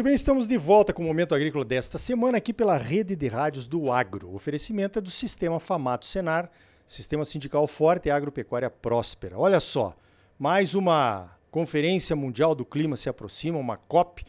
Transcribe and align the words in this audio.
Muito 0.00 0.06
bem, 0.06 0.14
estamos 0.14 0.46
de 0.46 0.56
volta 0.56 0.94
com 0.94 1.02
o 1.02 1.06
Momento 1.06 1.34
Agrícola 1.34 1.62
desta 1.62 1.98
semana 1.98 2.38
aqui 2.38 2.54
pela 2.54 2.78
rede 2.78 3.14
de 3.14 3.28
rádios 3.28 3.66
do 3.66 3.92
Agro. 3.92 4.30
O 4.30 4.34
oferecimento 4.34 4.98
é 4.98 5.02
do 5.02 5.10
Sistema 5.10 5.60
Famato 5.60 6.06
Senar, 6.06 6.50
Sistema 6.86 7.22
Sindical 7.22 7.66
Forte 7.66 8.08
e 8.08 8.10
Agropecuária 8.10 8.70
Próspera. 8.70 9.38
Olha 9.38 9.60
só, 9.60 9.94
mais 10.38 10.74
uma 10.74 11.36
Conferência 11.50 12.16
Mundial 12.16 12.54
do 12.54 12.64
Clima 12.64 12.96
se 12.96 13.10
aproxima, 13.10 13.58
uma 13.58 13.76
COP, 13.76 14.24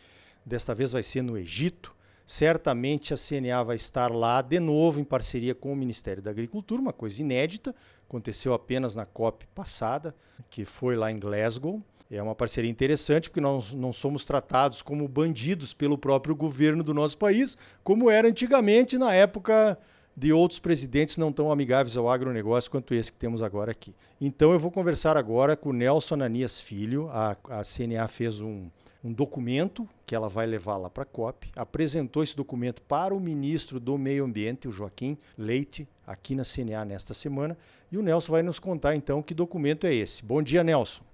desta 0.45 0.75
vez 0.75 0.91
vai 0.91 1.03
ser 1.03 1.21
no 1.21 1.37
Egito. 1.37 1.95
Certamente 2.25 3.13
a 3.13 3.17
CNA 3.17 3.63
vai 3.63 3.77
estar 3.77 4.11
lá 4.11 4.41
de 4.41 4.59
novo 4.59 4.99
em 4.99 5.05
parceria 5.05 5.55
com 5.55 5.71
o 5.71 5.75
Ministério 5.75 6.21
da 6.21 6.31
Agricultura, 6.31 6.81
uma 6.81 6.91
coisa 6.91 7.21
inédita, 7.21 7.73
aconteceu 8.05 8.53
apenas 8.53 8.93
na 8.93 9.05
COP 9.05 9.47
passada, 9.55 10.13
que 10.49 10.65
foi 10.65 10.97
lá 10.97 11.09
em 11.09 11.17
Glasgow. 11.17 11.81
É 12.11 12.21
uma 12.21 12.35
parceria 12.35 12.69
interessante 12.69 13.29
porque 13.29 13.39
nós 13.39 13.73
não 13.73 13.93
somos 13.93 14.25
tratados 14.25 14.81
como 14.81 15.07
bandidos 15.07 15.73
pelo 15.73 15.97
próprio 15.97 16.35
governo 16.35 16.83
do 16.83 16.93
nosso 16.93 17.17
país, 17.17 17.57
como 17.85 18.09
era 18.09 18.27
antigamente 18.27 18.97
na 18.97 19.13
época 19.13 19.77
de 20.15 20.33
outros 20.33 20.59
presidentes 20.59 21.17
não 21.17 21.31
tão 21.31 21.49
amigáveis 21.49 21.95
ao 21.95 22.09
agronegócio 22.09 22.69
quanto 22.69 22.93
esse 22.93 23.13
que 23.13 23.17
temos 23.17 23.41
agora 23.41 23.71
aqui. 23.71 23.95
Então 24.19 24.51
eu 24.51 24.59
vou 24.59 24.69
conversar 24.69 25.15
agora 25.15 25.55
com 25.55 25.69
o 25.69 25.73
Nelson 25.73 26.15
Ananias 26.15 26.59
Filho. 26.59 27.07
A, 27.09 27.37
a 27.47 27.63
CNA 27.63 28.05
fez 28.09 28.41
um, 28.41 28.69
um 29.01 29.13
documento 29.13 29.87
que 30.05 30.13
ela 30.13 30.27
vai 30.27 30.45
levar 30.45 30.75
lá 30.75 30.89
para 30.89 31.03
a 31.03 31.05
COP, 31.05 31.49
apresentou 31.55 32.21
esse 32.21 32.35
documento 32.35 32.81
para 32.81 33.15
o 33.15 33.21
ministro 33.21 33.79
do 33.79 33.97
Meio 33.97 34.25
Ambiente, 34.25 34.67
o 34.67 34.71
Joaquim 34.71 35.17
Leite, 35.37 35.87
aqui 36.05 36.35
na 36.35 36.43
CNA 36.43 36.83
nesta 36.83 37.13
semana, 37.13 37.57
e 37.89 37.97
o 37.97 38.03
Nelson 38.03 38.33
vai 38.33 38.43
nos 38.43 38.59
contar 38.59 38.97
então 38.97 39.23
que 39.23 39.33
documento 39.33 39.87
é 39.87 39.95
esse. 39.95 40.25
Bom 40.25 40.41
dia, 40.41 40.61
Nelson. 40.61 41.10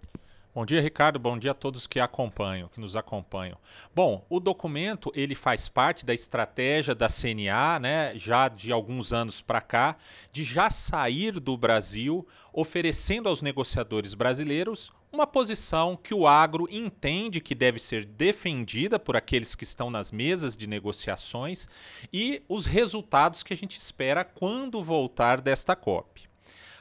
Bom 0.57 0.65
dia, 0.65 0.81
Ricardo. 0.81 1.19
Bom 1.19 1.37
dia 1.37 1.51
a 1.51 1.53
todos 1.53 1.85
que 1.85 1.99
acompanham, 1.99 2.67
que 2.67 2.79
nos 2.79 2.95
acompanham. 2.95 3.59
Bom, 3.93 4.25
o 4.27 4.39
documento 4.39 5.11
ele 5.13 5.35
faz 5.35 5.69
parte 5.69 6.03
da 6.03 6.15
estratégia 6.15 6.95
da 6.95 7.07
CNA, 7.07 7.77
né, 7.79 8.13
já 8.15 8.47
de 8.47 8.71
alguns 8.71 9.13
anos 9.13 9.39
para 9.39 9.61
cá, 9.61 9.97
de 10.31 10.43
já 10.43 10.71
sair 10.71 11.39
do 11.39 11.55
Brasil, 11.55 12.27
oferecendo 12.51 13.29
aos 13.29 13.39
negociadores 13.39 14.15
brasileiros 14.15 14.91
uma 15.11 15.27
posição 15.27 15.95
que 15.95 16.15
o 16.15 16.27
agro 16.27 16.67
entende 16.71 17.39
que 17.39 17.53
deve 17.53 17.77
ser 17.77 18.03
defendida 18.03 18.97
por 18.97 19.15
aqueles 19.15 19.53
que 19.53 19.63
estão 19.63 19.91
nas 19.91 20.11
mesas 20.11 20.57
de 20.57 20.65
negociações 20.65 21.69
e 22.11 22.41
os 22.49 22.65
resultados 22.65 23.43
que 23.43 23.53
a 23.53 23.57
gente 23.57 23.77
espera 23.77 24.25
quando 24.25 24.83
voltar 24.83 25.39
desta 25.39 25.75
COP. 25.75 26.26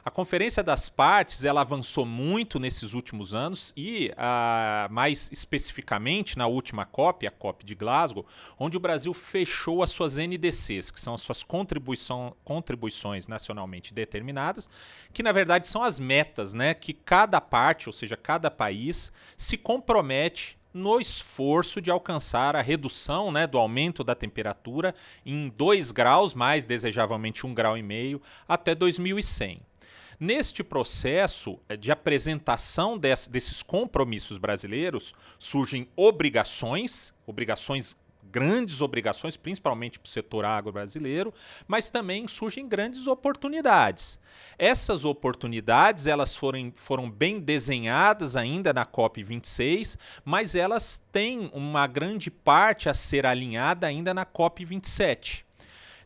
A 0.07 0.09
Conferência 0.09 0.63
das 0.63 0.87
Partes 0.87 1.43
ela 1.43 1.59
avançou 1.59 2.05
muito 2.05 2.61
nesses 2.61 2.93
últimos 2.93 3.33
anos 3.33 3.73
e, 3.75 4.09
uh, 4.13 4.89
mais 4.89 5.29
especificamente, 5.33 6.37
na 6.37 6.47
última 6.47 6.85
COP, 6.85 7.27
a 7.27 7.31
COP 7.31 7.65
de 7.65 7.75
Glasgow, 7.75 8.25
onde 8.57 8.77
o 8.77 8.79
Brasil 8.79 9.13
fechou 9.13 9.83
as 9.83 9.89
suas 9.89 10.15
NDCs, 10.15 10.91
que 10.91 11.01
são 11.01 11.13
as 11.13 11.19
suas 11.19 11.43
contribuições 11.43 13.27
nacionalmente 13.27 13.93
determinadas, 13.93 14.69
que 15.11 15.21
na 15.21 15.33
verdade 15.33 15.67
são 15.67 15.83
as 15.83 15.99
metas 15.99 16.53
né, 16.53 16.73
que 16.73 16.93
cada 16.93 17.41
parte, 17.41 17.89
ou 17.89 17.93
seja, 17.93 18.15
cada 18.15 18.49
país, 18.49 19.11
se 19.35 19.57
compromete 19.57 20.57
no 20.73 21.01
esforço 21.01 21.81
de 21.81 21.91
alcançar 21.91 22.55
a 22.55 22.61
redução 22.61 23.29
né, 23.29 23.45
do 23.45 23.57
aumento 23.57 24.05
da 24.05 24.15
temperatura 24.15 24.95
em 25.25 25.49
2 25.49 25.91
graus, 25.91 26.33
mais 26.33 26.65
desejavelmente 26.65 27.41
1,5 27.41 27.53
grau, 27.53 27.77
e 27.77 27.83
meio, 27.83 28.21
até 28.47 28.73
2100. 28.73 29.66
Neste 30.19 30.63
processo 30.63 31.59
eh, 31.69 31.77
de 31.77 31.91
apresentação 31.91 32.97
desse, 32.97 33.29
desses 33.29 33.61
compromissos 33.61 34.39
brasileiros, 34.39 35.13
surgem 35.37 35.87
obrigações, 35.95 37.13
obrigações 37.25 37.95
grandes 38.31 38.81
obrigações, 38.81 39.37
principalmente 39.37 39.99
para 39.99 40.07
o 40.07 40.11
setor 40.11 40.43
agro 40.43 40.71
brasileiro, 40.71 41.33
mas 41.67 41.89
também 41.89 42.27
surgem 42.27 42.67
grandes 42.67 43.07
oportunidades. 43.07 44.19
Essas 44.57 45.05
oportunidades 45.05 46.07
elas 46.07 46.35
foram, 46.35 46.73
foram 46.75 47.09
bem 47.09 47.39
desenhadas 47.39 48.35
ainda 48.35 48.73
na 48.73 48.85
COP26, 48.85 49.97
mas 50.25 50.55
elas 50.55 51.01
têm 51.11 51.49
uma 51.53 51.87
grande 51.87 52.29
parte 52.29 52.89
a 52.89 52.93
ser 52.93 53.25
alinhada 53.25 53.87
ainda 53.87 54.13
na 54.13 54.25
COP27 54.25 55.46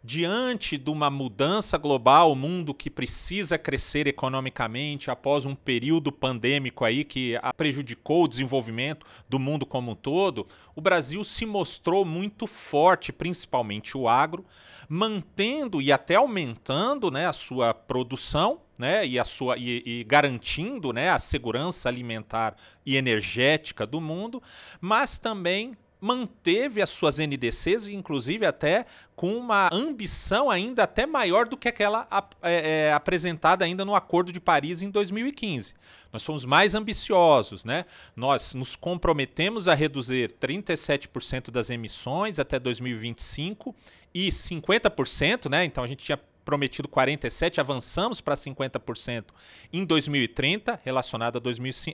diante 0.03 0.77
de 0.77 0.89
uma 0.89 1.09
mudança 1.09 1.77
global, 1.77 2.31
o 2.31 2.35
mundo 2.35 2.73
que 2.73 2.89
precisa 2.89 3.57
crescer 3.57 4.07
economicamente 4.07 5.11
após 5.11 5.45
um 5.45 5.53
período 5.53 6.11
pandêmico 6.11 6.83
aí 6.83 7.03
que 7.03 7.35
prejudicou 7.55 8.23
o 8.23 8.27
desenvolvimento 8.27 9.05
do 9.29 9.37
mundo 9.37 9.65
como 9.65 9.91
um 9.91 9.95
todo, 9.95 10.47
o 10.75 10.81
Brasil 10.81 11.23
se 11.23 11.45
mostrou 11.45 12.03
muito 12.03 12.47
forte, 12.47 13.11
principalmente 13.11 13.95
o 13.95 14.09
agro, 14.09 14.45
mantendo 14.89 15.81
e 15.81 15.91
até 15.91 16.15
aumentando 16.15 17.11
né, 17.11 17.27
a 17.27 17.33
sua 17.33 17.73
produção 17.73 18.59
né, 18.77 19.05
e, 19.05 19.19
a 19.19 19.23
sua, 19.23 19.57
e, 19.57 19.83
e, 19.85 20.03
garantindo 20.03 20.91
né, 20.91 21.09
a 21.09 21.19
segurança 21.19 21.87
alimentar 21.87 22.55
e 22.83 22.97
energética 22.97 23.85
do 23.85 24.01
mundo, 24.01 24.41
mas 24.81 25.19
também 25.19 25.77
manteve 26.01 26.81
as 26.81 26.89
suas 26.89 27.19
NDCs, 27.19 27.87
inclusive 27.87 28.43
até 28.43 28.87
com 29.15 29.35
uma 29.35 29.69
ambição 29.71 30.49
ainda 30.49 30.83
até 30.83 31.05
maior 31.05 31.47
do 31.47 31.55
que 31.55 31.69
aquela 31.69 32.07
é, 32.41 32.87
é, 32.87 32.93
apresentada 32.93 33.63
ainda 33.63 33.85
no 33.85 33.93
Acordo 33.93 34.31
de 34.31 34.39
Paris 34.39 34.81
em 34.81 34.89
2015. 34.89 35.75
Nós 36.11 36.23
somos 36.23 36.43
mais 36.43 36.73
ambiciosos, 36.73 37.63
né? 37.63 37.85
Nós 38.15 38.55
nos 38.55 38.75
comprometemos 38.75 39.67
a 39.67 39.75
reduzir 39.75 40.33
37% 40.41 41.51
das 41.51 41.69
emissões 41.69 42.39
até 42.39 42.57
2025 42.59 43.75
e 44.11 44.29
50%, 44.29 45.49
né? 45.49 45.63
Então 45.65 45.83
a 45.83 45.87
gente 45.87 46.03
tinha 46.03 46.19
prometido 46.51 46.89
47, 46.89 47.61
avançamos 47.61 48.19
para 48.19 48.35
50% 48.35 49.27
em 49.71 49.85
2030, 49.85 50.81
relacionado 50.83 51.41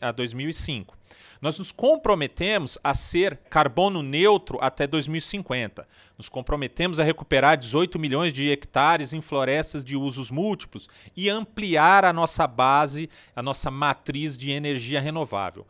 a, 0.02 0.12
2005. 0.12 0.98
Nós 1.40 1.60
nos 1.60 1.72
comprometemos 1.72 2.76
a 2.84 2.96
ser 2.96 3.38
carbono 3.52 4.02
neutro 4.02 4.58
até 4.60 4.88
2050. 4.88 5.88
Nos 6.18 6.28
comprometemos 6.28 7.00
a 7.00 7.04
recuperar 7.04 7.56
18 7.56 8.00
milhões 8.00 8.34
de 8.34 8.50
hectares 8.50 9.14
em 9.14 9.22
florestas 9.22 9.86
de 9.86 9.96
usos 9.96 10.32
múltiplos 10.32 10.90
e 11.16 11.30
ampliar 11.30 12.04
a 12.04 12.12
nossa 12.12 12.48
base, 12.48 13.12
a 13.36 13.44
nossa 13.44 13.70
matriz 13.70 14.36
de 14.36 14.50
energia 14.50 15.00
renovável. 15.00 15.68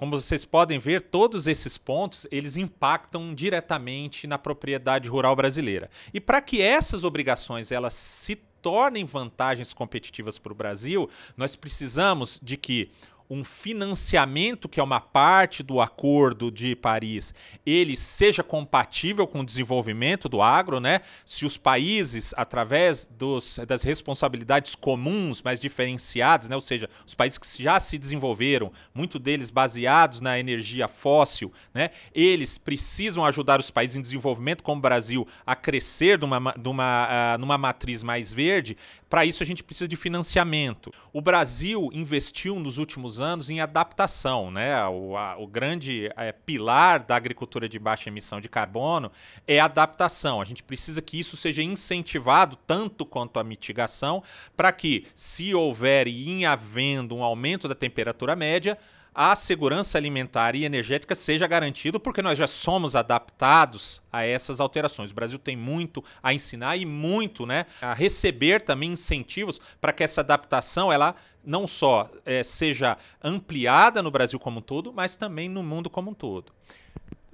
Como 0.00 0.18
vocês 0.18 0.46
podem 0.46 0.78
ver, 0.78 1.02
todos 1.02 1.46
esses 1.46 1.76
pontos 1.76 2.26
eles 2.30 2.56
impactam 2.56 3.34
diretamente 3.34 4.26
na 4.26 4.38
propriedade 4.38 5.10
rural 5.10 5.36
brasileira. 5.36 5.90
E 6.14 6.18
para 6.18 6.40
que 6.40 6.62
essas 6.62 7.04
obrigações 7.04 7.70
elas 7.70 7.92
se 7.92 8.34
tornem 8.62 9.04
vantagens 9.04 9.74
competitivas 9.74 10.38
para 10.38 10.52
o 10.54 10.56
Brasil, 10.56 11.10
nós 11.36 11.54
precisamos 11.54 12.40
de 12.42 12.56
que 12.56 12.90
um 13.30 13.44
financiamento 13.44 14.68
que 14.68 14.80
é 14.80 14.82
uma 14.82 15.00
parte 15.00 15.62
do 15.62 15.80
acordo 15.80 16.50
de 16.50 16.74
Paris, 16.74 17.32
ele 17.64 17.96
seja 17.96 18.42
compatível 18.42 19.24
com 19.24 19.40
o 19.40 19.44
desenvolvimento 19.44 20.28
do 20.28 20.42
agro, 20.42 20.80
né? 20.80 21.00
Se 21.24 21.46
os 21.46 21.56
países, 21.56 22.34
através 22.36 23.06
dos, 23.06 23.60
das 23.68 23.84
responsabilidades 23.84 24.74
comuns, 24.74 25.42
mais 25.42 25.60
diferenciadas, 25.60 26.48
né? 26.48 26.56
Ou 26.56 26.60
seja, 26.60 26.90
os 27.06 27.14
países 27.14 27.38
que 27.38 27.62
já 27.62 27.78
se 27.78 27.96
desenvolveram, 27.96 28.72
muito 28.92 29.16
deles 29.16 29.48
baseados 29.48 30.20
na 30.20 30.36
energia 30.40 30.88
fóssil, 30.88 31.52
né? 31.72 31.90
Eles 32.12 32.58
precisam 32.58 33.24
ajudar 33.24 33.60
os 33.60 33.70
países 33.70 33.96
em 33.96 34.02
desenvolvimento, 34.02 34.64
como 34.64 34.78
o 34.78 34.82
Brasil, 34.82 35.26
a 35.46 35.54
crescer 35.54 36.18
numa, 36.18 36.52
numa, 36.58 37.06
uh, 37.06 37.38
numa 37.38 37.56
matriz 37.56 38.02
mais 38.02 38.32
verde. 38.32 38.76
Para 39.08 39.24
isso 39.24 39.42
a 39.42 39.46
gente 39.46 39.62
precisa 39.62 39.86
de 39.86 39.96
financiamento. 39.96 40.92
O 41.12 41.20
Brasil 41.20 41.90
investiu 41.92 42.58
nos 42.58 42.76
últimos 42.78 43.19
anos 43.20 43.50
em 43.50 43.60
adaptação. 43.60 44.50
Né? 44.50 44.74
O, 44.86 45.16
a, 45.16 45.36
o 45.36 45.46
grande 45.46 46.10
é, 46.16 46.32
pilar 46.32 47.00
da 47.00 47.16
agricultura 47.16 47.68
de 47.68 47.78
baixa 47.78 48.08
emissão 48.08 48.40
de 48.40 48.48
carbono 48.48 49.12
é 49.46 49.60
a 49.60 49.66
adaptação. 49.66 50.40
A 50.40 50.44
gente 50.44 50.62
precisa 50.62 51.00
que 51.02 51.18
isso 51.18 51.36
seja 51.36 51.62
incentivado 51.62 52.56
tanto 52.66 53.04
quanto 53.04 53.38
a 53.38 53.44
mitigação, 53.44 54.22
para 54.56 54.72
que, 54.72 55.06
se 55.14 55.54
houver 55.54 56.06
e 56.06 56.30
em 56.30 56.46
havendo 56.46 57.14
um 57.14 57.22
aumento 57.22 57.68
da 57.68 57.74
temperatura 57.74 58.34
média, 58.34 58.78
a 59.22 59.36
segurança 59.36 59.98
alimentar 59.98 60.54
e 60.54 60.64
energética 60.64 61.14
seja 61.14 61.46
garantido, 61.46 62.00
porque 62.00 62.22
nós 62.22 62.38
já 62.38 62.46
somos 62.46 62.96
adaptados 62.96 64.00
a 64.10 64.24
essas 64.24 64.60
alterações. 64.60 65.10
O 65.10 65.14
Brasil 65.14 65.38
tem 65.38 65.54
muito 65.54 66.02
a 66.22 66.32
ensinar 66.32 66.78
e 66.78 66.86
muito 66.86 67.44
né, 67.44 67.66
a 67.82 67.92
receber 67.92 68.62
também 68.62 68.92
incentivos 68.92 69.60
para 69.78 69.92
que 69.92 70.02
essa 70.02 70.22
adaptação 70.22 70.90
ela 70.90 71.14
não 71.44 71.66
só 71.66 72.10
é, 72.24 72.42
seja 72.42 72.96
ampliada 73.22 74.02
no 74.02 74.10
Brasil 74.10 74.38
como 74.38 74.60
um 74.60 74.62
todo, 74.62 74.90
mas 74.90 75.18
também 75.18 75.50
no 75.50 75.62
mundo 75.62 75.90
como 75.90 76.12
um 76.12 76.14
todo. 76.14 76.50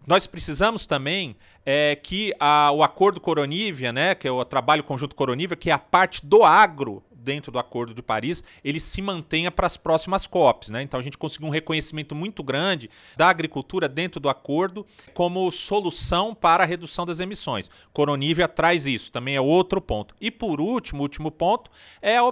Nós 0.05 0.27
precisamos 0.27 0.87
também 0.87 1.37
é, 1.65 1.95
que 1.95 2.35
a, 2.41 2.73
o 2.73 2.83
acordo 2.83 3.21
Coronívia, 3.21 3.93
né, 3.93 4.17
que 4.17 4.27
é 4.27 4.31
o 4.33 4.45
trabalho 4.45 4.83
conjunto 4.83 5.15
Coronívia, 5.15 5.57
que 5.57 5.71
é 5.71 5.73
a 5.73 5.79
parte 5.79 6.27
do 6.27 6.43
agro 6.43 7.01
dentro 7.27 7.51
do 7.51 7.59
Acordo 7.59 7.93
de 7.93 8.01
Paris, 8.01 8.45
ele 8.63 8.79
se 8.79 9.03
mantenha 9.03 9.51
para 9.51 9.67
as 9.67 9.77
próximas 9.77 10.29
COPs. 10.29 10.71
Né? 10.71 10.83
Então 10.83 11.01
a 11.01 11.03
gente 11.03 11.19
conseguiu 11.19 11.49
um 11.49 11.51
reconhecimento 11.51 12.15
muito 12.15 12.45
grande 12.45 12.89
da 13.17 13.29
agricultura 13.29 13.89
dentro 13.89 14.21
do 14.21 14.29
acordo 14.29 14.87
como 15.13 15.51
solução 15.51 16.33
para 16.33 16.63
a 16.63 16.67
redução 16.67 17.05
das 17.05 17.19
emissões. 17.19 17.69
Coronívia 17.93 18.47
traz 18.47 18.87
isso, 18.87 19.11
também 19.11 19.35
é 19.35 19.41
outro 19.41 19.81
ponto. 19.81 20.15
E 20.21 20.31
por 20.31 20.61
último, 20.61 21.03
último 21.03 21.33
ponto, 21.33 21.69
é 22.01 22.17
a 22.17 22.25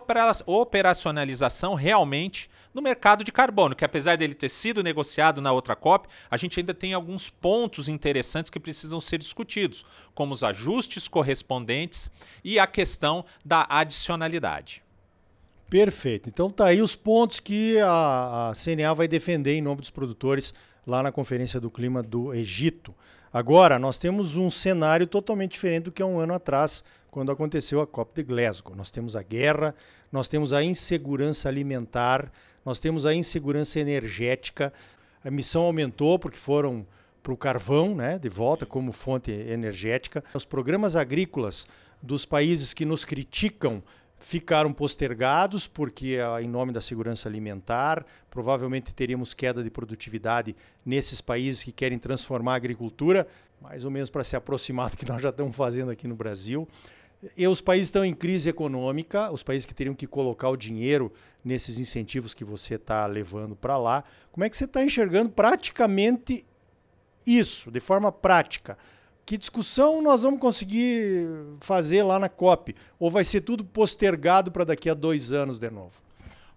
operacionalização 0.46 1.74
realmente 1.74 2.48
no 2.72 2.82
mercado 2.82 3.22
de 3.22 3.30
carbono, 3.30 3.76
que 3.76 3.84
apesar 3.84 4.16
dele 4.16 4.34
ter 4.34 4.48
sido 4.48 4.82
negociado 4.82 5.40
na 5.40 5.52
outra 5.52 5.76
COP, 5.76 6.08
a 6.28 6.36
gente 6.36 6.58
ainda 6.58 6.74
tem 6.74 6.92
alguns 6.92 7.30
pontos 7.30 7.88
interessantes 7.88 8.50
que 8.50 8.58
precisam 8.58 9.00
ser 9.00 9.18
discutidos, 9.18 9.86
como 10.12 10.34
os 10.34 10.42
ajustes 10.42 11.06
correspondentes 11.06 12.10
e 12.42 12.58
a 12.58 12.66
questão 12.66 13.24
da 13.44 13.64
adicionalidade. 13.68 14.83
Perfeito. 15.68 16.28
Então 16.28 16.50
tá 16.50 16.66
aí 16.66 16.80
os 16.80 16.94
pontos 16.94 17.40
que 17.40 17.78
a, 17.80 18.50
a 18.50 18.52
CNA 18.52 18.94
vai 18.94 19.08
defender 19.08 19.54
em 19.54 19.62
nome 19.62 19.80
dos 19.80 19.90
produtores 19.90 20.54
lá 20.86 21.02
na 21.02 21.10
Conferência 21.10 21.60
do 21.60 21.70
Clima 21.70 22.02
do 22.02 22.34
Egito. 22.34 22.94
Agora, 23.32 23.78
nós 23.78 23.98
temos 23.98 24.36
um 24.36 24.48
cenário 24.48 25.06
totalmente 25.06 25.52
diferente 25.52 25.84
do 25.84 25.92
que 25.92 26.00
há 26.00 26.06
um 26.06 26.20
ano 26.20 26.34
atrás, 26.34 26.84
quando 27.10 27.32
aconteceu 27.32 27.80
a 27.80 27.86
COP 27.86 28.14
de 28.14 28.22
Glasgow. 28.22 28.76
Nós 28.76 28.90
temos 28.90 29.16
a 29.16 29.22
guerra, 29.22 29.74
nós 30.12 30.28
temos 30.28 30.52
a 30.52 30.62
insegurança 30.62 31.48
alimentar, 31.48 32.30
nós 32.64 32.78
temos 32.78 33.04
a 33.04 33.14
insegurança 33.14 33.80
energética. 33.80 34.72
A 35.24 35.28
emissão 35.28 35.62
aumentou 35.62 36.18
porque 36.18 36.36
foram 36.36 36.86
para 37.22 37.32
o 37.32 37.36
carvão, 37.36 37.94
né, 37.94 38.18
de 38.18 38.28
volta 38.28 38.66
como 38.66 38.92
fonte 38.92 39.30
energética. 39.30 40.22
Os 40.34 40.44
programas 40.44 40.94
agrícolas 40.94 41.66
dos 42.02 42.24
países 42.24 42.72
que 42.72 42.84
nos 42.84 43.04
criticam 43.04 43.82
ficaram 44.24 44.72
postergados 44.72 45.68
porque 45.68 46.16
em 46.40 46.48
nome 46.48 46.72
da 46.72 46.80
segurança 46.80 47.28
alimentar, 47.28 48.06
provavelmente 48.30 48.94
teríamos 48.94 49.34
queda 49.34 49.62
de 49.62 49.68
produtividade 49.68 50.56
nesses 50.84 51.20
países 51.20 51.62
que 51.62 51.70
querem 51.70 51.98
transformar 51.98 52.54
a 52.54 52.56
agricultura, 52.56 53.28
mais 53.60 53.84
ou 53.84 53.90
menos 53.90 54.08
para 54.08 54.24
se 54.24 54.34
aproximar 54.34 54.88
do 54.88 54.96
que 54.96 55.06
nós 55.06 55.20
já 55.20 55.28
estamos 55.28 55.54
fazendo 55.54 55.90
aqui 55.90 56.08
no 56.08 56.16
Brasil. 56.16 56.66
E 57.36 57.46
os 57.46 57.60
países 57.60 57.88
estão 57.88 58.02
em 58.02 58.14
crise 58.14 58.48
econômica, 58.48 59.30
os 59.30 59.42
países 59.42 59.66
que 59.66 59.74
teriam 59.74 59.94
que 59.94 60.06
colocar 60.06 60.48
o 60.48 60.56
dinheiro 60.56 61.12
nesses 61.44 61.78
incentivos 61.78 62.32
que 62.32 62.44
você 62.44 62.76
está 62.76 63.06
levando 63.06 63.54
para 63.54 63.76
lá. 63.76 64.04
Como 64.32 64.42
é 64.42 64.48
que 64.48 64.56
você 64.56 64.64
está 64.64 64.82
enxergando 64.82 65.28
praticamente 65.28 66.46
isso, 67.26 67.70
de 67.70 67.78
forma 67.78 68.10
prática? 68.10 68.78
Que 69.26 69.38
discussão 69.38 70.02
nós 70.02 70.22
vamos 70.22 70.38
conseguir 70.38 71.26
fazer 71.60 72.02
lá 72.02 72.18
na 72.18 72.28
COP? 72.28 72.74
Ou 72.98 73.10
vai 73.10 73.24
ser 73.24 73.40
tudo 73.40 73.64
postergado 73.64 74.50
para 74.52 74.64
daqui 74.64 74.90
a 74.90 74.94
dois 74.94 75.32
anos 75.32 75.58
de 75.58 75.70
novo? 75.70 76.02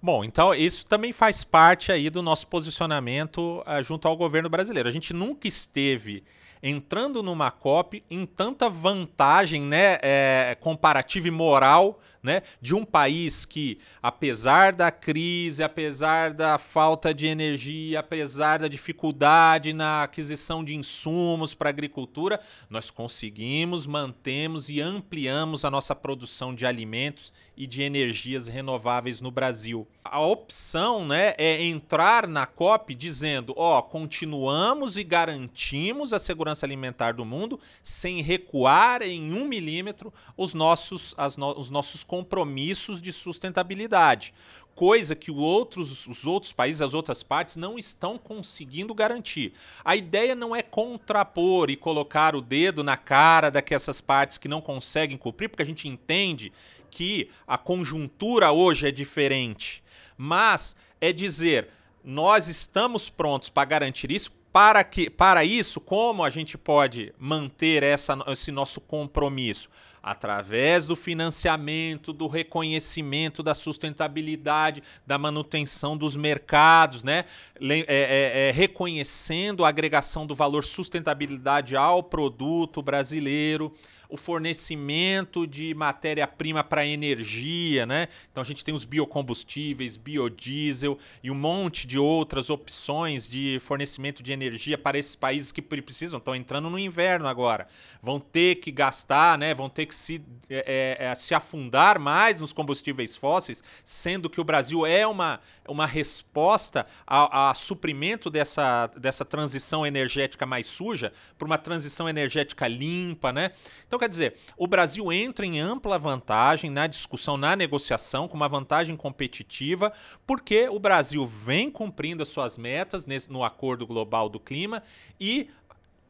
Bom, 0.01 0.23
então 0.23 0.53
isso 0.53 0.85
também 0.85 1.11
faz 1.11 1.43
parte 1.43 1.91
aí 1.91 2.09
do 2.09 2.21
nosso 2.21 2.47
posicionamento 2.47 3.63
uh, 3.65 3.81
junto 3.81 4.07
ao 4.07 4.17
governo 4.17 4.49
brasileiro. 4.49 4.87
A 4.87 4.91
gente 4.91 5.13
nunca 5.13 5.47
esteve 5.47 6.23
entrando 6.61 7.23
numa 7.23 7.51
COP 7.51 8.03
em 8.09 8.25
tanta 8.25 8.69
vantagem 8.69 9.61
né, 9.61 9.97
é, 10.01 10.57
comparativa 10.59 11.27
e 11.27 11.31
moral 11.31 11.99
né, 12.27 12.43
de 12.61 12.75
um 12.75 12.83
país 12.83 13.45
que, 13.45 13.79
apesar 14.03 14.75
da 14.75 14.91
crise, 14.91 15.63
apesar 15.63 16.33
da 16.33 16.57
falta 16.57 17.13
de 17.13 17.25
energia, 17.25 18.01
apesar 18.01 18.59
da 18.59 18.67
dificuldade 18.67 19.71
na 19.71 20.03
aquisição 20.03 20.61
de 20.61 20.75
insumos 20.75 21.55
para 21.55 21.69
a 21.69 21.71
agricultura, 21.71 22.37
nós 22.69 22.91
conseguimos, 22.91 23.87
mantemos 23.87 24.67
e 24.67 24.81
ampliamos 24.81 25.63
a 25.63 25.71
nossa 25.71 25.95
produção 25.95 26.53
de 26.53 26.65
alimentos 26.65 27.31
e 27.57 27.65
de 27.65 27.81
energias 27.81 28.47
renováveis 28.47 29.19
no 29.19 29.31
Brasil. 29.31 29.87
A 30.03 30.21
opção 30.21 31.05
né, 31.05 31.33
é 31.37 31.63
entrar 31.63 32.27
na 32.27 32.45
COP 32.45 32.93
dizendo: 32.93 33.53
ó, 33.57 33.81
continuamos 33.81 34.95
e 34.95 35.03
garantimos 35.03 36.13
a 36.13 36.19
segurança 36.19 36.65
alimentar 36.65 37.13
do 37.13 37.25
mundo 37.25 37.59
sem 37.81 38.21
recuar 38.21 39.01
em 39.01 39.33
um 39.33 39.47
milímetro 39.47 40.13
os 40.37 40.53
nossos, 40.53 41.15
as 41.17 41.35
no, 41.35 41.57
os 41.57 41.69
nossos 41.69 42.03
compromissos 42.17 42.99
de 42.99 43.11
sustentabilidade, 43.11 44.33
coisa 44.73 45.15
que 45.15 45.29
outros, 45.29 46.07
os 46.07 46.25
outros 46.25 46.51
países, 46.51 46.81
as 46.81 46.95
outras 46.95 47.21
partes 47.21 47.55
não 47.55 47.77
estão 47.77 48.17
conseguindo 48.17 48.93
garantir. 48.93 49.53
A 49.85 49.95
ideia 49.95 50.33
não 50.33 50.55
é 50.55 50.63
contrapor 50.63 51.69
e 51.69 51.75
colocar 51.75 52.35
o 52.35 52.41
dedo 52.41 52.83
na 52.83 52.97
cara 52.97 53.51
daquelas 53.51 54.01
partes 54.01 54.39
que 54.39 54.47
não 54.47 54.61
conseguem 54.61 55.17
cumprir, 55.17 55.47
porque 55.47 55.63
a 55.63 55.65
gente 55.65 55.87
entende 55.87 56.51
que 56.89 57.29
a 57.45 57.57
conjuntura 57.57 58.51
hoje 58.51 58.87
é 58.87 58.91
diferente, 58.91 59.83
mas 60.17 60.75
é 60.99 61.13
dizer 61.13 61.69
nós 62.03 62.47
estamos 62.47 63.09
prontos 63.09 63.49
para 63.49 63.65
garantir 63.65 64.11
isso. 64.11 64.31
Para, 64.51 64.83
que, 64.83 65.07
para 65.07 65.45
isso, 65.45 65.79
como 65.79 66.23
a 66.23 66.31
gente 66.31 66.57
pode 66.57 67.13
manter 67.19 67.83
essa, 67.83 68.17
esse 68.27 68.51
nosso 68.51 68.81
compromisso? 68.81 69.69
Através 70.07 70.87
do 70.87 70.95
financiamento, 70.95 72.13
do 72.13 72.27
reconhecimento 72.27 73.43
da 73.43 73.53
sustentabilidade, 73.53 74.81
da 75.05 75.17
manutenção 75.17 75.97
dos 75.97 76.15
mercados, 76.15 77.03
né? 77.03 77.25
É, 77.59 77.79
é, 77.87 78.47
é, 78.47 78.51
reconhecendo 78.51 79.65
a 79.65 79.67
agregação 79.67 80.25
do 80.25 80.33
valor 80.33 80.63
sustentabilidade 80.63 81.75
ao 81.75 82.01
produto 82.01 82.81
brasileiro 82.81 83.73
o 84.09 84.15
fornecimento 84.15 85.45
de 85.45 85.73
matéria-prima 85.73 86.63
para 86.63 86.85
energia, 86.85 87.85
né? 87.85 88.07
Então 88.31 88.41
a 88.41 88.45
gente 88.45 88.63
tem 88.63 88.73
os 88.73 88.85
biocombustíveis, 88.85 89.97
biodiesel 89.97 90.97
e 91.21 91.29
um 91.29 91.35
monte 91.35 91.85
de 91.85 91.99
outras 91.99 92.49
opções 92.49 93.27
de 93.27 93.59
fornecimento 93.61 94.23
de 94.23 94.31
energia 94.31 94.77
para 94.77 94.97
esses 94.97 95.15
países 95.15 95.51
que 95.51 95.61
precisam, 95.61 96.19
estão 96.19 96.35
entrando 96.35 96.69
no 96.69 96.79
inverno 96.79 97.27
agora, 97.27 97.67
vão 98.01 98.19
ter 98.19 98.55
que 98.55 98.71
gastar, 98.71 99.37
né? 99.37 99.53
Vão 99.53 99.69
ter 99.69 99.85
que 99.85 99.95
se, 99.97 100.23
é, 100.49 100.97
é, 100.99 101.05
é, 101.07 101.15
se 101.15 101.33
afundar 101.33 101.99
mais 101.99 102.39
nos 102.39 102.53
combustíveis 102.53 103.17
fósseis, 103.17 103.63
sendo 103.83 104.29
que 104.29 104.39
o 104.39 104.43
Brasil 104.43 104.85
é 104.85 105.05
uma, 105.05 105.39
uma 105.67 105.85
resposta 105.85 106.85
a, 107.05 107.53
suprimento 107.55 108.29
dessa, 108.29 108.87
dessa 108.95 109.25
transição 109.25 109.85
energética 109.85 110.45
mais 110.45 110.67
suja 110.67 111.11
para 111.37 111.45
uma 111.45 111.57
transição 111.57 112.07
energética 112.07 112.67
limpa, 112.67 113.33
né? 113.33 113.51
Então, 113.87 113.97
quer 113.97 114.09
dizer, 114.09 114.35
o 114.55 114.67
Brasil 114.67 115.11
entra 115.11 115.45
em 115.45 115.59
ampla 115.59 115.97
vantagem 115.97 116.69
na 116.69 116.87
discussão, 116.87 117.35
na 117.35 117.55
negociação, 117.55 118.27
com 118.27 118.35
uma 118.35 118.47
vantagem 118.47 118.95
competitiva, 118.95 119.91
porque 120.25 120.69
o 120.69 120.79
Brasil 120.79 121.25
vem 121.25 121.71
cumprindo 121.71 122.21
as 122.21 122.29
suas 122.29 122.57
metas 122.57 123.05
nesse, 123.05 123.31
no 123.31 123.43
Acordo 123.43 123.87
Global 123.87 124.29
do 124.29 124.39
Clima 124.39 124.83
e 125.19 125.49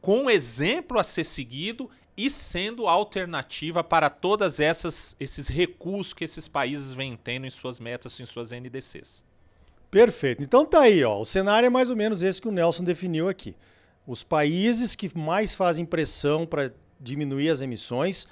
com 0.00 0.24
um 0.24 0.30
exemplo 0.30 0.98
a 0.98 1.04
ser 1.04 1.24
seguido 1.24 1.90
e 2.18 2.28
sendo 2.28 2.88
alternativa 2.88 3.84
para 3.84 4.10
todas 4.10 4.58
essas 4.58 5.14
esses 5.20 5.46
recursos 5.46 6.12
que 6.12 6.24
esses 6.24 6.48
países 6.48 6.92
vêm 6.92 7.16
tendo 7.16 7.46
em 7.46 7.50
suas 7.50 7.78
metas, 7.78 8.18
em 8.18 8.26
suas 8.26 8.50
NDCs. 8.50 9.24
Perfeito. 9.88 10.42
Então 10.42 10.66
tá 10.66 10.80
aí, 10.80 11.04
ó. 11.04 11.20
O 11.20 11.24
cenário 11.24 11.68
é 11.68 11.70
mais 11.70 11.90
ou 11.90 11.96
menos 11.96 12.20
esse 12.20 12.42
que 12.42 12.48
o 12.48 12.52
Nelson 12.52 12.82
definiu 12.82 13.28
aqui. 13.28 13.54
Os 14.04 14.24
países 14.24 14.96
que 14.96 15.16
mais 15.16 15.54
fazem 15.54 15.86
pressão 15.86 16.44
para 16.44 16.72
diminuir 16.98 17.50
as 17.50 17.60
emissões, 17.60 18.26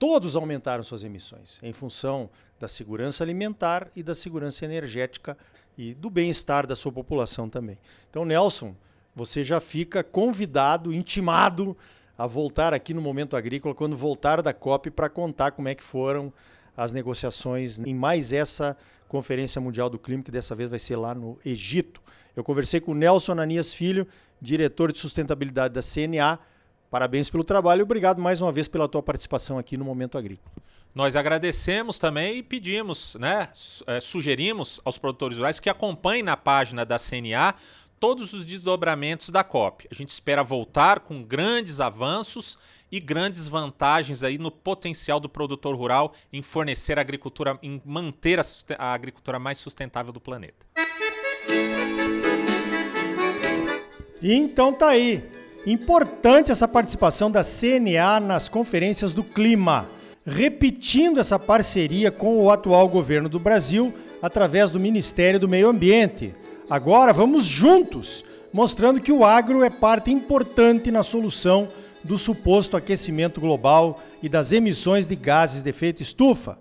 todos 0.00 0.34
aumentaram 0.34 0.82
suas 0.82 1.04
emissões 1.04 1.60
em 1.62 1.72
função 1.72 2.28
da 2.58 2.66
segurança 2.66 3.22
alimentar 3.22 3.88
e 3.94 4.02
da 4.02 4.16
segurança 4.16 4.64
energética 4.64 5.38
e 5.78 5.94
do 5.94 6.10
bem-estar 6.10 6.66
da 6.66 6.74
sua 6.74 6.90
população 6.90 7.48
também. 7.48 7.78
Então, 8.10 8.24
Nelson, 8.24 8.74
você 9.14 9.44
já 9.44 9.60
fica 9.60 10.02
convidado, 10.02 10.92
intimado 10.92 11.76
a 12.18 12.26
voltar 12.26 12.72
aqui 12.72 12.94
no 12.94 13.00
Momento 13.00 13.36
Agrícola 13.36 13.74
quando 13.74 13.96
voltar 13.96 14.40
da 14.40 14.52
COP 14.52 14.90
para 14.90 15.08
contar 15.08 15.50
como 15.50 15.68
é 15.68 15.74
que 15.74 15.82
foram 15.82 16.32
as 16.76 16.92
negociações 16.92 17.78
em 17.78 17.94
mais 17.94 18.32
essa 18.32 18.76
Conferência 19.08 19.60
Mundial 19.60 19.88
do 19.88 19.98
Clima, 19.98 20.22
que 20.22 20.30
dessa 20.30 20.54
vez 20.54 20.70
vai 20.70 20.78
ser 20.78 20.96
lá 20.96 21.14
no 21.14 21.38
Egito. 21.44 22.02
Eu 22.34 22.42
conversei 22.42 22.80
com 22.80 22.92
o 22.92 22.94
Nelson 22.94 23.32
Ananias 23.32 23.72
Filho, 23.72 24.06
diretor 24.40 24.92
de 24.92 24.98
sustentabilidade 24.98 25.74
da 25.74 25.80
CNA. 25.80 26.38
Parabéns 26.90 27.30
pelo 27.30 27.44
trabalho 27.44 27.80
e 27.80 27.82
obrigado 27.82 28.20
mais 28.20 28.40
uma 28.40 28.52
vez 28.52 28.68
pela 28.68 28.88
tua 28.88 29.02
participação 29.02 29.58
aqui 29.58 29.76
no 29.76 29.84
Momento 29.84 30.18
Agrícola. 30.18 30.50
Nós 30.94 31.14
agradecemos 31.14 31.98
também 31.98 32.38
e 32.38 32.42
pedimos, 32.42 33.16
né, 33.16 33.48
é, 33.86 34.00
sugerimos 34.00 34.80
aos 34.82 34.96
produtores 34.96 35.36
rurais 35.36 35.60
que 35.60 35.68
acompanhem 35.68 36.22
na 36.22 36.36
página 36.36 36.84
da 36.86 36.98
CNA 36.98 37.54
todos 37.98 38.32
os 38.32 38.44
desdobramentos 38.44 39.30
da 39.30 39.42
COP. 39.42 39.86
A 39.90 39.94
gente 39.94 40.10
espera 40.10 40.42
voltar 40.42 41.00
com 41.00 41.22
grandes 41.22 41.80
avanços 41.80 42.58
e 42.90 43.00
grandes 43.00 43.48
vantagens 43.48 44.22
aí 44.22 44.38
no 44.38 44.50
potencial 44.50 45.18
do 45.18 45.28
produtor 45.28 45.74
rural 45.74 46.12
em 46.32 46.42
fornecer 46.42 46.98
a 46.98 47.00
agricultura, 47.00 47.58
em 47.62 47.80
manter 47.84 48.38
a, 48.38 48.44
a 48.78 48.92
agricultura 48.92 49.38
mais 49.38 49.58
sustentável 49.58 50.12
do 50.12 50.20
planeta. 50.20 50.66
Então 54.22 54.72
tá 54.72 54.88
aí. 54.88 55.22
Importante 55.66 56.52
essa 56.52 56.68
participação 56.68 57.30
da 57.30 57.42
CNA 57.42 58.20
nas 58.20 58.48
conferências 58.48 59.12
do 59.12 59.24
clima. 59.24 59.88
repetindo 60.24 61.20
essa 61.20 61.38
parceria 61.38 62.10
com 62.10 62.42
o 62.42 62.50
atual 62.50 62.88
governo 62.88 63.28
do 63.28 63.38
Brasil 63.38 63.94
através 64.20 64.70
do 64.72 64.80
Ministério 64.80 65.38
do 65.38 65.48
Meio 65.48 65.68
Ambiente. 65.68 66.34
Agora 66.68 67.12
vamos 67.12 67.44
juntos, 67.44 68.24
mostrando 68.52 69.00
que 69.00 69.12
o 69.12 69.24
agro 69.24 69.62
é 69.62 69.70
parte 69.70 70.10
importante 70.10 70.90
na 70.90 71.02
solução 71.02 71.68
do 72.02 72.18
suposto 72.18 72.76
aquecimento 72.76 73.40
global 73.40 74.00
e 74.22 74.28
das 74.28 74.52
emissões 74.52 75.06
de 75.06 75.14
gases 75.14 75.62
de 75.62 75.70
efeito 75.70 76.02
estufa. 76.02 76.58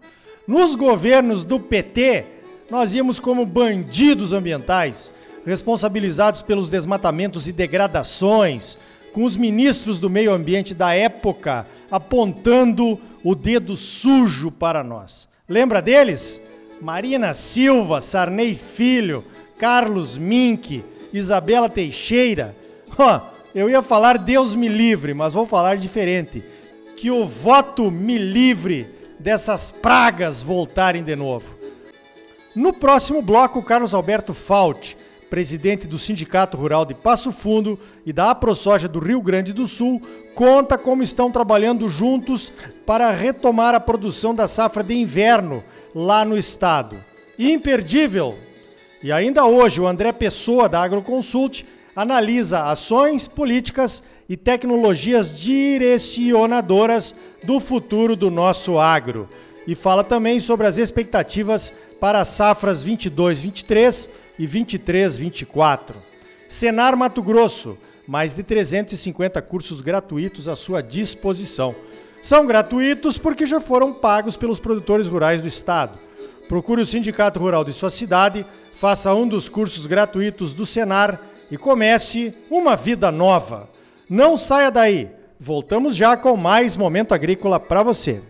Nos 0.48 0.76
governos 0.76 1.44
do 1.44 1.60
PT, 1.60 2.26
nós 2.70 2.94
íamos 2.94 3.20
como 3.20 3.46
bandidos 3.46 4.32
ambientais, 4.32 5.12
responsabilizados 5.46 6.42
pelos 6.42 6.70
desmatamentos 6.70 7.48
e 7.48 7.52
degradações, 7.52 8.78
com 9.12 9.24
os 9.24 9.38
ministros 9.38 9.98
do 9.98 10.10
meio 10.10 10.34
ambiente 10.34 10.74
da 10.74 10.94
época 10.94 11.66
apontando 11.90 13.00
o 13.24 13.34
dedo 13.34 13.76
sujo 13.76 14.52
para 14.52 14.84
nós. 14.84 15.28
Lembra 15.48 15.82
deles? 15.82 16.42
Marina 16.82 17.34
Silva, 17.34 18.02
Sarney 18.02 18.54
Filho, 18.54 19.24
Carlos 19.58 20.18
Mink, 20.18 20.84
Isabela 21.14 21.70
Teixeira. 21.70 22.56
Eu 23.54 23.70
ia 23.70 23.82
falar 23.82 24.18
Deus 24.18 24.54
me 24.54 24.68
livre, 24.68 25.14
mas 25.14 25.34
vou 25.34 25.46
falar 25.46 25.78
diferente. 25.78 26.44
Que 26.98 27.10
o 27.10 27.26
voto 27.26 27.90
me 27.90 28.18
livre 28.18 28.88
dessas 29.20 29.72
pragas 29.72 30.42
voltarem 30.42 31.04
de 31.04 31.16
novo. 31.16 31.56
No 32.54 32.74
próximo 32.74 33.22
bloco, 33.22 33.62
Carlos 33.64 33.94
Alberto 33.94 34.34
Fault, 34.34 34.96
presidente 35.30 35.88
do 35.88 35.98
Sindicato 35.98 36.56
Rural 36.56 36.86
de 36.86 36.94
Passo 36.94 37.32
Fundo 37.32 37.80
e 38.06 38.14
da 38.14 38.32
AproSoja 38.32 38.88
do 38.88 39.00
Rio 39.00 39.22
Grande 39.22 39.52
do 39.52 39.68
Sul, 39.68 40.02
conta 40.36 40.78
como 40.78 41.04
estão 41.04 41.32
trabalhando 41.32 41.90
juntos 41.90 42.54
para 42.86 43.12
retomar 43.12 43.76
a 43.76 43.80
produção 43.80 44.34
da 44.34 44.48
safra 44.48 44.84
de 44.84 44.94
inverno 44.94 45.64
lá 45.94 46.24
no 46.24 46.38
estado. 46.38 46.96
Imperdível! 47.38 48.38
E 49.06 49.12
ainda 49.12 49.46
hoje, 49.46 49.80
o 49.80 49.86
André 49.86 50.12
Pessoa, 50.12 50.68
da 50.68 50.82
Agroconsult, 50.82 51.64
analisa 51.96 52.64
ações, 52.64 53.28
políticas 53.28 54.02
e 54.28 54.36
tecnologias 54.36 55.38
direcionadoras 55.40 57.14
do 57.44 57.60
futuro 57.60 58.16
do 58.16 58.32
nosso 58.32 58.80
agro. 58.80 59.30
E 59.68 59.76
fala 59.76 60.04
também 60.04 60.40
sobre 60.40 60.66
as 60.66 60.80
expectativas 60.80 61.72
para 62.00 62.20
as 62.20 62.30
safras 62.30 62.84
22-23 62.84 64.10
e 64.40 64.48
23-24. 64.48 65.94
Senar 66.50 66.98
Mato 66.98 67.22
Grosso, 67.22 67.78
mais 68.08 68.34
de 68.34 68.42
350 68.42 69.40
cursos 69.44 69.82
gratuitos 69.82 70.48
à 70.48 70.56
sua 70.56 70.82
disposição. 70.82 71.76
São 72.24 72.48
gratuitos 72.48 73.20
porque 73.20 73.46
já 73.46 73.62
foram 73.62 73.94
pagos 73.94 74.36
pelos 74.36 74.60
produtores 74.60 75.08
rurais 75.08 75.44
do 75.44 75.48
estado. 75.48 75.96
Procure 76.48 76.82
o 76.82 76.86
sindicato 76.86 77.40
rural 77.40 77.64
de 77.64 77.74
sua 77.74 77.90
cidade, 77.90 78.46
faça 78.76 79.16
um 79.16 79.26
dos 79.26 79.48
cursos 79.48 79.88
gratuitos 79.88 80.54
do 80.54 80.66
Senar 80.66 81.22
e 81.50 81.58
comece 81.58 82.34
uma 82.52 82.76
vida 82.76 83.10
nova. 83.10 83.70
Não 84.10 84.36
saia 84.36 84.70
daí. 84.70 85.10
Voltamos 85.40 85.96
já 85.96 86.18
com 86.18 86.36
mais 86.36 86.76
momento 86.76 87.14
agrícola 87.14 87.58
para 87.58 87.82
você. 87.82 88.22